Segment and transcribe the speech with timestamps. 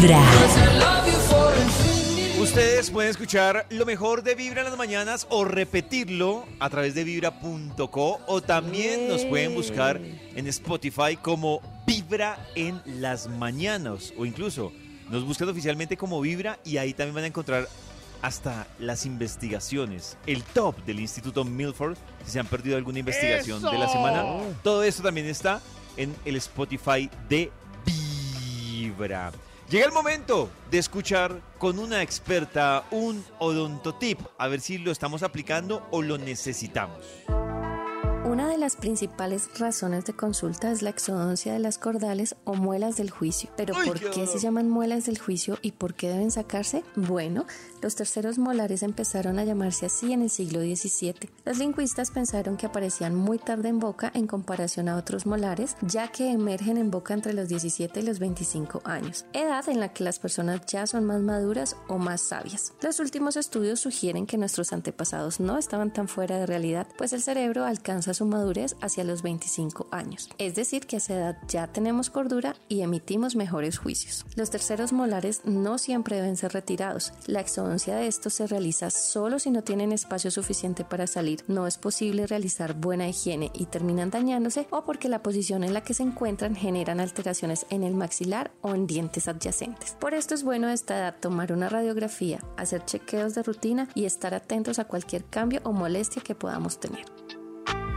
[0.00, 0.20] Vibra.
[2.40, 7.02] Ustedes pueden escuchar lo mejor de Vibra en las mañanas o repetirlo a través de
[7.02, 14.72] vibra.co o también nos pueden buscar en Spotify como Vibra en las mañanas o incluso
[15.10, 17.68] nos buscan oficialmente como Vibra y ahí también van a encontrar
[18.22, 23.78] hasta las investigaciones, el top del Instituto Milford, si se han perdido alguna investigación de
[23.78, 24.24] la semana.
[24.62, 25.60] Todo esto también está
[25.96, 27.50] en el Spotify de
[27.84, 29.32] Vibra.
[29.70, 35.22] Llega el momento de escuchar con una experta un odontotip, a ver si lo estamos
[35.22, 37.04] aplicando o lo necesitamos.
[38.28, 42.98] Una de las principales razones de consulta es la exodoncia de las cordales o muelas
[42.98, 43.48] del juicio.
[43.56, 46.84] Pero ¿por qué se llaman muelas del juicio y por qué deben sacarse?
[46.94, 47.46] Bueno,
[47.80, 51.30] los terceros molares empezaron a llamarse así en el siglo XVII.
[51.46, 56.08] Los lingüistas pensaron que aparecían muy tarde en boca en comparación a otros molares, ya
[56.08, 60.04] que emergen en boca entre los 17 y los 25 años, edad en la que
[60.04, 62.74] las personas ya son más maduras o más sabias.
[62.82, 67.22] Los últimos estudios sugieren que nuestros antepasados no estaban tan fuera de realidad, pues el
[67.22, 70.28] cerebro alcanza madurez hacia los 25 años.
[70.38, 74.24] Es decir, que a esa edad ya tenemos cordura y emitimos mejores juicios.
[74.36, 77.12] Los terceros molares no siempre deben ser retirados.
[77.26, 81.44] La exodoncia de estos se realiza solo si no tienen espacio suficiente para salir.
[81.48, 85.82] No es posible realizar buena higiene y terminan dañándose o porque la posición en la
[85.82, 89.96] que se encuentran generan alteraciones en el maxilar o en dientes adyacentes.
[90.00, 94.04] Por esto es bueno a esta edad tomar una radiografía, hacer chequeos de rutina y
[94.04, 97.04] estar atentos a cualquier cambio o molestia que podamos tener.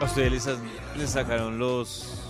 [0.00, 0.62] A ustedes les, han-
[0.96, 2.22] les sacaron los...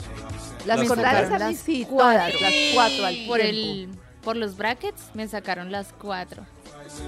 [0.65, 1.31] Las Las cordales.
[1.31, 3.89] a sí, todas, las cuatro al por el
[4.25, 6.45] por los brackets me sacaron las cuatro.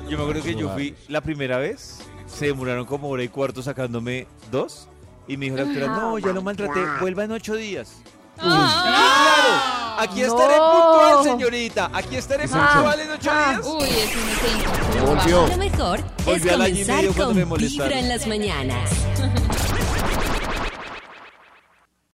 [0.08, 1.98] Yo me acuerdo que yo fui la primera vez,
[2.28, 4.86] se demoraron como hora y cuarto sacándome dos
[5.26, 7.88] y me dijo la doctora, no, ya lo maltraté, vuelva en ocho días.
[8.36, 10.70] Sí, claro, aquí estaré No.
[10.70, 13.60] puntual, señorita, aquí estaré puntual en ocho días.
[13.66, 15.46] Uy, no se hizo.
[15.48, 17.88] Lo mejor es y comenzar medio cuando me con molestaron.
[17.88, 18.90] Vibra en las mañanas.